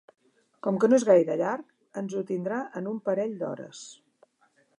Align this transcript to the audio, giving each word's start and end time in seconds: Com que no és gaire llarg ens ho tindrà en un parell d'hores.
Com 0.67 0.77
que 0.83 0.87
no 0.93 0.97
és 1.01 1.05
gaire 1.09 1.35
llarg 1.41 2.01
ens 2.03 2.15
ho 2.21 2.25
tindrà 2.31 2.63
en 2.81 2.91
un 2.95 2.99
parell 3.11 3.37
d'hores. 3.45 3.85